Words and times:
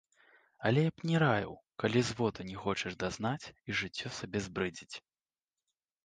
Але 0.67 0.83
я 0.83 0.91
б 0.99 1.03
не 1.09 1.17
раіў, 1.23 1.51
калі 1.83 2.01
зводу 2.07 2.45
не 2.47 2.55
хочаш 2.63 2.95
дазнаць 3.03 3.49
і 3.69 3.75
жыццё 3.83 4.07
сабе 4.21 4.41
збрыдзіць. 4.47 4.95